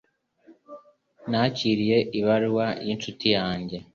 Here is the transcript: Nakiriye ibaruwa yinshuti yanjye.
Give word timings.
Nakiriye 1.29 1.97
ibaruwa 2.19 2.65
yinshuti 2.85 3.27
yanjye. 3.37 3.77